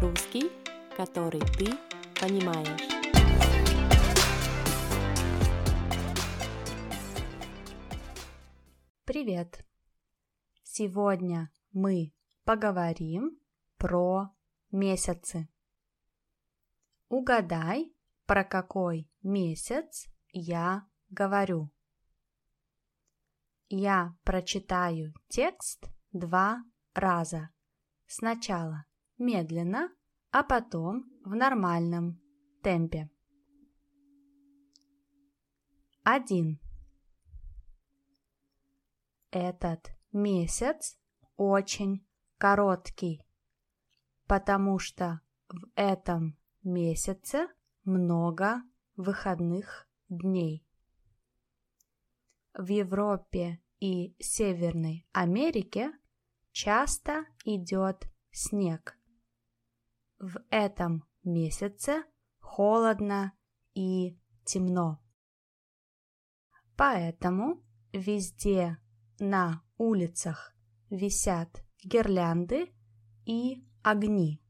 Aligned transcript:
Русский, 0.00 0.52
который 0.96 1.40
ты 1.40 1.76
понимаешь. 2.20 2.88
Привет! 9.04 9.66
Сегодня 10.62 11.50
мы 11.72 12.12
поговорим 12.44 13.40
про 13.76 14.30
месяцы. 14.70 15.48
Угадай, 17.08 17.92
про 18.24 18.44
какой 18.44 19.10
месяц 19.24 20.06
я 20.30 20.86
говорю. 21.10 21.72
Я 23.68 24.14
прочитаю 24.22 25.12
текст 25.26 25.88
два 26.12 26.62
раза. 26.94 27.50
Сначала 28.06 28.87
медленно, 29.18 29.90
а 30.30 30.42
потом 30.42 31.04
в 31.24 31.34
нормальном 31.34 32.20
темпе. 32.62 33.10
Один. 36.02 36.60
Этот 39.30 39.90
месяц 40.12 40.98
очень 41.36 42.06
короткий, 42.38 43.22
потому 44.26 44.78
что 44.78 45.20
в 45.48 45.66
этом 45.74 46.38
месяце 46.62 47.48
много 47.84 48.62
выходных 48.96 49.86
дней. 50.08 50.66
В 52.54 52.68
Европе 52.68 53.60
и 53.80 54.16
Северной 54.18 55.06
Америке 55.12 55.92
часто 56.52 57.24
идет 57.44 58.08
снег. 58.32 58.97
В 60.18 60.40
этом 60.50 61.04
месяце 61.22 62.02
холодно 62.40 63.32
и 63.74 64.18
темно. 64.44 65.00
Поэтому 66.76 67.62
везде 67.92 68.78
на 69.20 69.62
улицах 69.76 70.56
висят 70.90 71.62
гирлянды 71.84 72.72
и 73.26 73.64
огни, 73.82 74.42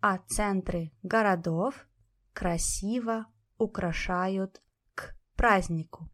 а 0.00 0.18
центры 0.18 0.92
городов 1.02 1.88
красиво 2.32 3.26
украшают 3.58 4.62
к 4.94 5.16
празднику. 5.34 6.08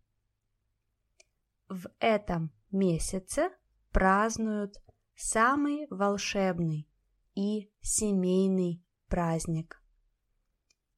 В 1.69 1.89
этом 1.99 2.53
месяце 2.71 3.51
празднуют 3.91 4.83
самый 5.15 5.87
волшебный 5.91 6.89
и 7.37 7.71
семейный 7.83 8.83
праздник. 9.09 9.81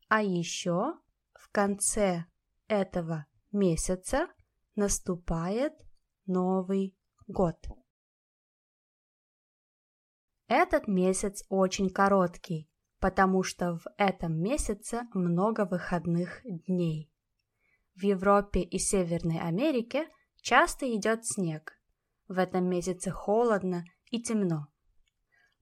А 0.09 0.23
еще 0.23 0.95
в 1.35 1.51
конце 1.53 2.25
этого 2.69 3.27
месяца 3.53 4.29
наступает 4.75 5.75
Новый 6.25 6.97
год. 7.27 7.57
Этот 10.47 10.89
месяц 10.89 11.45
очень 11.51 11.91
короткий, 11.91 12.71
потому 13.01 13.43
что 13.43 13.77
в 13.77 13.85
этом 13.99 14.41
месяце 14.41 15.03
много 15.13 15.67
выходных 15.67 16.41
дней. 16.45 17.13
В 17.95 18.03
Европе 18.03 18.61
и 18.61 18.79
Северной 18.79 19.41
Америке 19.41 20.09
часто 20.41 20.95
идет 20.95 21.27
снег. 21.27 21.73
В 22.29 22.39
этом 22.39 22.69
месяце 22.69 23.11
холодно 23.11 23.85
и 24.11 24.23
темно. 24.23 24.69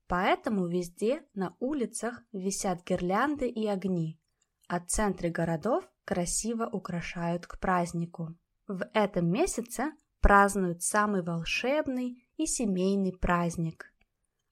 Поэтому 0.07 0.67
везде 0.67 1.23
на 1.33 1.55
улицах 1.59 2.23
висят 2.31 2.83
гирлянды 2.85 3.49
и 3.49 3.67
огни, 3.67 4.19
а 4.67 4.79
центры 4.79 5.29
городов 5.29 5.83
красиво 6.05 6.65
украшают 6.65 7.45
к 7.45 7.59
празднику. 7.59 8.33
В 8.67 8.89
этом 8.93 9.29
месяце 9.29 9.91
празднуют 10.21 10.81
самый 10.81 11.23
волшебный 11.23 12.25
и 12.37 12.45
семейный 12.45 13.17
праздник. 13.17 13.93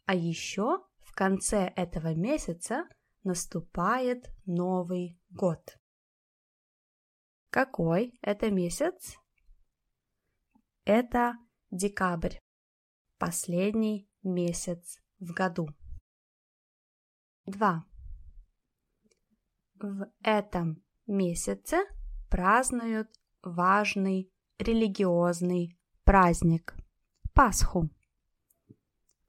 А 0.05 0.13
еще 0.13 0.83
в 0.99 1.13
конце 1.16 1.72
этого 1.75 2.13
месяца 2.13 2.87
наступает 3.23 4.29
Новый 4.45 5.17
год. 5.29 5.77
Какой 7.49 8.17
это 8.22 8.51
месяц? 8.51 9.17
Это 10.83 11.35
декабрь, 11.72 12.39
последний 13.17 14.09
месяц 14.22 15.01
в 15.25 15.33
году. 15.33 15.69
2. 17.45 17.85
В 19.75 20.11
этом 20.21 20.83
месяце 21.07 21.77
празднуют 22.29 23.09
важный 23.41 24.31
религиозный 24.57 25.77
праздник– 26.03 26.75
Пасху. 27.33 27.89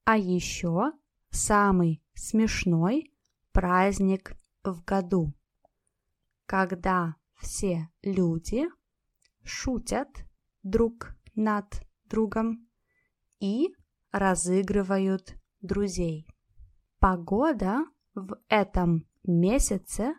А 0.04 0.16
еще 0.16 0.92
самый 1.30 2.02
смешной 2.14 3.12
праздник 3.52 4.36
в 4.62 4.84
году, 4.84 5.34
когда 6.46 7.16
все 7.34 7.88
люди 8.02 8.66
шутят 9.42 10.08
друг 10.62 11.16
над 11.34 11.66
другом 12.04 12.68
и 13.40 13.74
разыгрывают 14.12 15.34
друзей. 15.66 16.26
Погода 16.98 17.84
в 18.14 18.36
этом 18.48 19.06
месяце 19.24 20.14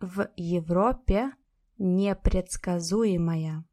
в 0.00 0.28
Европе 0.36 1.32
непредсказуемая. 1.78 3.64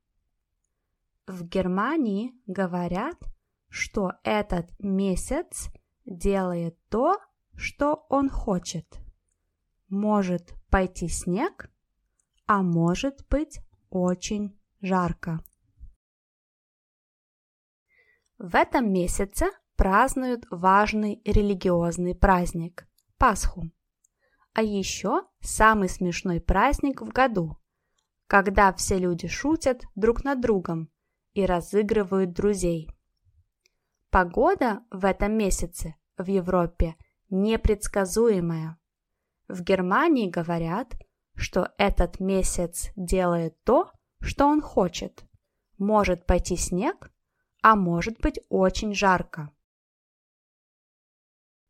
В 1.26 1.44
Германии 1.44 2.34
говорят, 2.46 3.18
что 3.70 4.14
этот 4.24 4.72
месяц 4.80 5.70
делает 6.06 6.78
то, 6.90 7.18
что 7.56 8.06
он 8.10 8.30
хочет. 8.30 9.00
Может 9.90 10.54
пойти 10.70 11.08
снег, 11.08 11.70
а 12.46 12.62
может 12.62 13.26
быть 13.30 13.60
очень 13.90 14.58
жарко. 14.82 15.40
В 18.38 18.56
этом 18.56 18.92
месяце 18.92 19.48
празднуют 19.78 20.46
важный 20.50 21.22
религиозный 21.24 22.16
праздник– 22.16 22.88
Пасху. 23.18 23.72
А 24.54 24.64
еще 24.64 25.22
самый 25.40 25.88
смешной 25.88 26.42
праздник 26.42 27.02
в 27.02 27.10
году, 27.10 27.58
когда 28.26 28.74
все 28.74 28.98
люди 28.98 29.28
шутят 29.28 29.84
друг 29.96 30.24
над 30.24 30.42
другом 30.42 30.90
и 31.34 31.46
разыгрывают 31.46 32.34
друзей. 32.34 32.90
Погода 34.10 34.82
в 34.90 35.06
этом 35.06 35.34
месяце 35.38 35.96
в 36.18 36.26
Европе 36.26 36.96
непредсказуемая. 37.30 38.80
В 39.48 39.62
Германии 39.62 40.28
говорят, 40.28 40.96
что 41.36 41.72
этот 41.78 42.20
месяц 42.20 42.90
делает 42.96 43.64
то, 43.64 43.92
что 44.22 44.48
он 44.48 44.62
хочет. 44.62 45.24
Может 45.78 46.26
пойти 46.26 46.56
снег, 46.56 47.12
а 47.62 47.76
может 47.76 48.20
быть 48.20 48.40
очень 48.50 48.96
жарко. 48.96 49.52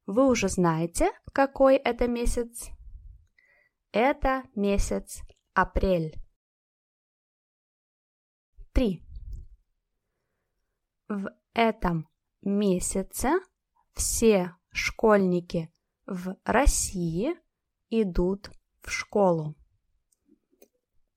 Вы 0.08 0.30
уже 0.30 0.48
знаете, 0.48 1.12
какой 1.34 1.76
это 1.76 2.08
месяц? 2.08 2.70
Это 3.92 4.44
месяц 4.56 5.22
апрель. 5.54 6.16
3. 8.72 9.04
В 11.10 11.30
этом 11.54 12.08
месяце 12.42 13.34
все 13.96 14.56
школьники 14.72 15.70
в 16.06 16.38
России 16.46 17.36
идут 17.90 18.50
в 18.82 18.90
школу. 18.90 19.56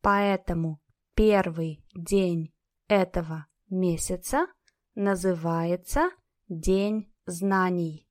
Поэтому 0.01 0.81
первый 1.15 1.85
день 1.95 2.53
этого 2.89 3.47
месяца 3.69 4.49
называется 4.97 6.11
День 6.49 7.15
знаний. 7.27 8.10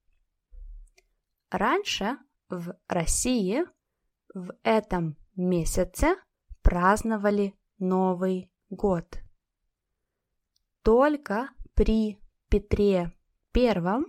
Раньше 1.50 2.18
в 2.50 2.76
России 2.88 3.64
в 4.34 4.54
этом 4.64 5.18
месяце 5.36 6.16
праздновали 6.62 7.56
Новый 7.80 8.52
год. 8.70 9.20
Только 10.84 11.50
при 11.74 12.20
Петре 12.50 13.12
I 13.56 14.04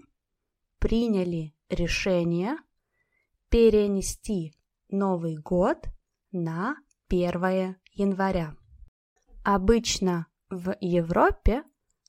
приняли 0.78 1.54
решение 1.68 2.56
перенести 3.48 4.54
Новый 4.88 5.36
год 5.36 5.86
на 6.32 6.76
1 7.08 7.76
января. 7.92 8.56
Обычно 9.44 10.26
в 10.50 10.76
Европе 10.80 11.64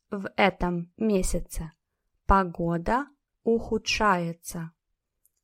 в 0.09 0.29
этом 0.35 0.91
месяце 0.97 1.71
погода 2.25 3.07
ухудшается 3.43 4.71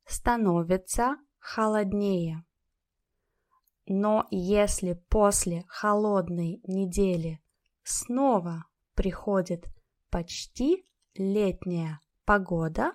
становится 0.08 1.16
холоднее. 1.38 2.44
Но 3.86 4.26
если 4.30 4.94
после 5.08 5.64
холодной 5.68 6.60
недели 6.66 7.40
снова 7.82 8.64
приходит 8.94 9.66
почти 10.10 10.84
летняя 11.14 12.00
погода, 12.24 12.92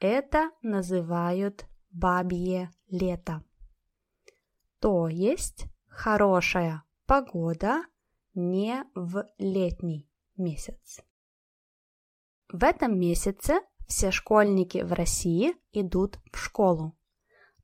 это 0.00 0.50
называют 0.62 1.66
бабье 1.90 2.70
лето. 2.88 3.42
То 4.80 5.08
есть 5.08 5.66
хорошая 5.88 6.84
погода 7.06 7.82
не 8.34 8.84
в 8.94 9.26
летний 9.38 10.10
месяц. 10.36 11.00
В 12.48 12.62
этом 12.62 12.98
месяце 12.98 13.60
все 13.86 14.10
школьники 14.10 14.78
в 14.78 14.92
России 14.92 15.54
идут 15.72 16.18
в 16.32 16.38
школу. 16.38 16.96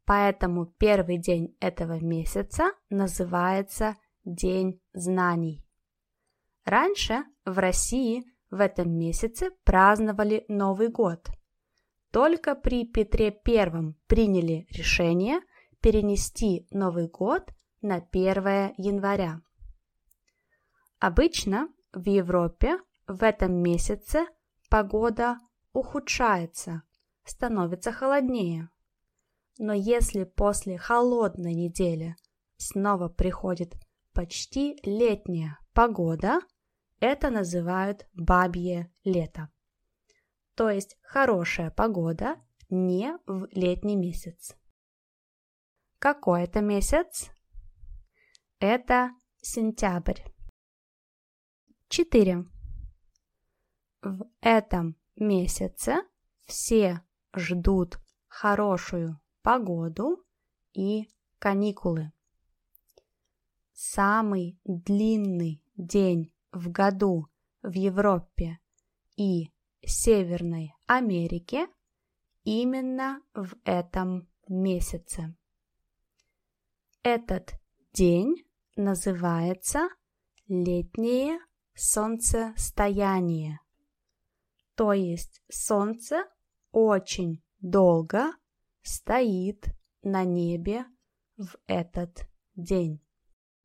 Поэтому 0.05 0.67
первый 0.67 1.19
день 1.19 1.57
этого 1.61 2.01
месяца 2.01 2.73
называется 2.89 3.97
День 4.25 4.81
знаний. 4.93 5.65
Раньше 6.65 7.25
в 7.45 7.59
России 7.59 8.25
в 8.51 8.61
этом 8.61 8.91
месяце 8.99 9.51
праздновали 9.65 10.45
Новый 10.49 10.89
год. 10.89 11.29
Только 12.11 12.55
при 12.55 12.85
Петре 12.85 13.29
I 13.47 13.95
приняли 14.09 14.67
решение 14.71 15.41
перенести 15.81 16.67
Новый 16.71 17.09
год 17.09 17.51
на 17.81 17.97
1 17.97 18.75
января. 18.77 19.41
Обычно 20.99 21.69
в 21.93 22.07
Европе 22.07 22.79
в 23.07 23.23
этом 23.23 23.55
месяце 23.55 24.27
погода 24.69 25.39
ухудшается, 25.73 26.83
становится 27.25 27.93
холоднее. 27.93 28.71
Но 29.59 29.73
если 29.73 30.25
после 30.25 30.79
холодной 30.79 31.55
недели 31.55 32.17
снова 32.57 33.09
приходит 33.09 33.75
почти 34.13 34.79
летняя 34.83 35.59
погода, 35.73 36.41
это 36.99 37.31
называют 37.31 38.07
бабье 38.13 38.93
лето. 39.05 39.51
То 40.55 40.69
есть 40.71 40.99
хорошая 41.03 41.71
погода 41.71 42.37
не 42.69 43.17
в 43.27 43.49
летний 43.53 43.97
месяц. 43.97 44.57
Какой 45.99 46.45
это 46.45 46.61
месяц? 46.61 47.31
Это 48.59 49.11
сентябрь. 49.41 50.21
4. 51.89 52.45
В 54.03 54.25
этом 54.41 55.00
месяце 55.21 56.03
все 56.47 57.03
ждут 57.35 57.99
хорошую 58.29 59.21
погоду 59.43 60.25
и 60.73 61.09
каникулы. 61.39 62.13
Самый 63.73 64.59
длинный 64.65 65.63
день 65.77 66.33
в 66.53 66.71
году 66.71 67.29
в 67.63 67.73
Европе 67.73 68.59
и 69.17 69.51
Северной 69.83 70.75
Америке 70.87 71.69
именно 72.45 73.23
в 73.35 73.55
этом 73.65 74.29
месяце. 74.49 75.35
Этот 77.03 77.55
день 77.93 78.45
называется 78.77 79.89
летнее 80.49 81.39
солнцестояние, 81.75 83.61
то 84.81 84.95
есть 84.95 85.43
солнце 85.51 86.25
очень 86.73 87.43
долго 87.59 88.33
стоит 88.81 89.67
на 90.03 90.25
небе 90.25 90.87
в 91.37 91.57
этот 91.67 92.27
день. 92.55 92.99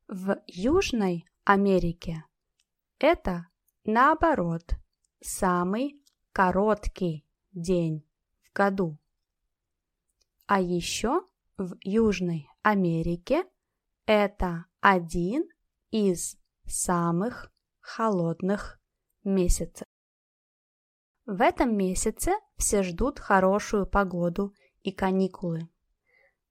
В 0.08 0.42
Южной 0.46 1.24
Америке 1.44 2.22
это, 2.98 3.46
наоборот, 3.84 4.74
самый 5.22 6.04
короткий 6.32 7.26
день 7.52 8.06
в 8.42 8.52
году. 8.52 8.98
А 10.44 10.60
еще 10.60 11.22
в 11.56 11.78
Южной 11.80 12.46
Америке 12.60 13.46
это 14.04 14.66
один 14.82 15.48
из 15.90 16.36
самых 16.66 17.50
холодных 17.80 18.78
месяцев. 19.24 19.86
В 21.26 21.42
этом 21.42 21.76
месяце 21.76 22.32
все 22.56 22.82
ждут 22.82 23.18
хорошую 23.18 23.86
погоду 23.86 24.54
и 24.82 24.92
каникулы. 24.92 25.68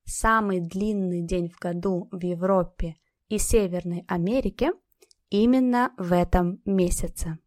Самый 0.03 0.59
длинный 0.59 1.25
день 1.25 1.49
в 1.49 1.57
году 1.57 2.09
в 2.11 2.21
Европе 2.23 2.95
и 3.29 3.37
Северной 3.37 4.05
Америке– 4.07 4.73
именно 5.29 5.93
в 5.97 6.13
этом 6.13 6.61
месяце. 6.65 7.37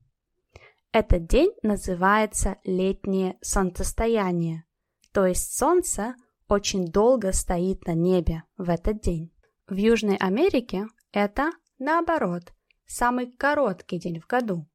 Этот 0.92 1.26
день 1.26 1.52
называется 1.62 2.56
летнее 2.64 3.38
солнцестояние, 3.40 4.64
то 5.12 5.26
есть 5.26 5.56
солнце 5.56 6.14
очень 6.48 6.86
долго 6.86 7.32
стоит 7.32 7.86
на 7.86 7.92
небе 7.94 8.44
в 8.56 8.70
этот 8.70 9.00
день. 9.00 9.32
В 9.66 9.74
Южной 9.74 10.16
Америке 10.16 10.86
это, 11.12 11.50
наоборот, 11.78 12.52
самый 12.86 13.30
короткий 13.30 13.98
день 13.98 14.18
в 14.20 14.26
году. 14.26 14.66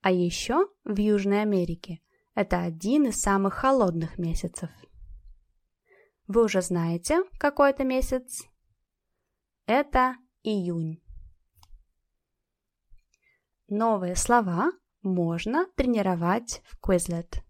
А 0.00 0.10
еще 0.10 0.66
в 0.90 0.98
Южной 0.98 1.42
Америке 1.42 2.00
это 2.34 2.60
один 2.60 3.06
из 3.06 3.20
самых 3.20 3.54
холодных 3.54 4.18
месяцев. 4.18 4.70
Вы 6.26 6.44
уже 6.44 6.62
знаете, 6.62 7.22
какой 7.38 7.70
это 7.70 7.84
месяц? 7.84 8.44
Это 9.66 10.16
июнь. 10.42 11.02
Новые 13.68 14.16
слова 14.16 14.72
можно 15.02 15.66
тренировать 15.76 16.62
в 16.64 16.78
Quizlet. 16.84 17.42